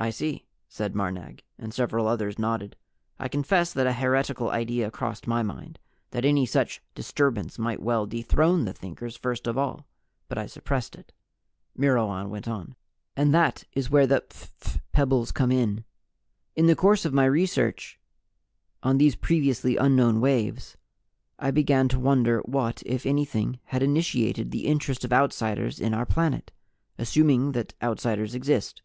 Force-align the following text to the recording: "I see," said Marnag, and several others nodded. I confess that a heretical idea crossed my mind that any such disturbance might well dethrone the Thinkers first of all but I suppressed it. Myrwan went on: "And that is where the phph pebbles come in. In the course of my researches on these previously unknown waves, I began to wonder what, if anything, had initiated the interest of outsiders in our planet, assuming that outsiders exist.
"I 0.00 0.10
see," 0.10 0.46
said 0.68 0.94
Marnag, 0.94 1.42
and 1.58 1.74
several 1.74 2.06
others 2.06 2.38
nodded. 2.38 2.76
I 3.18 3.26
confess 3.26 3.72
that 3.72 3.88
a 3.88 3.92
heretical 3.92 4.48
idea 4.48 4.92
crossed 4.92 5.26
my 5.26 5.42
mind 5.42 5.80
that 6.12 6.24
any 6.24 6.46
such 6.46 6.80
disturbance 6.94 7.58
might 7.58 7.82
well 7.82 8.06
dethrone 8.06 8.64
the 8.64 8.72
Thinkers 8.72 9.16
first 9.16 9.48
of 9.48 9.58
all 9.58 9.88
but 10.28 10.38
I 10.38 10.46
suppressed 10.46 10.94
it. 10.94 11.12
Myrwan 11.76 12.30
went 12.30 12.46
on: 12.46 12.76
"And 13.16 13.34
that 13.34 13.64
is 13.72 13.90
where 13.90 14.06
the 14.06 14.20
phph 14.20 14.78
pebbles 14.92 15.32
come 15.32 15.50
in. 15.50 15.84
In 16.54 16.66
the 16.68 16.76
course 16.76 17.04
of 17.04 17.12
my 17.12 17.24
researches 17.24 17.96
on 18.84 18.98
these 18.98 19.16
previously 19.16 19.76
unknown 19.76 20.20
waves, 20.20 20.76
I 21.40 21.50
began 21.50 21.88
to 21.88 21.98
wonder 21.98 22.38
what, 22.44 22.84
if 22.86 23.04
anything, 23.04 23.58
had 23.64 23.82
initiated 23.82 24.52
the 24.52 24.66
interest 24.66 25.04
of 25.04 25.12
outsiders 25.12 25.80
in 25.80 25.92
our 25.92 26.06
planet, 26.06 26.52
assuming 26.98 27.50
that 27.50 27.74
outsiders 27.82 28.36
exist. 28.36 28.80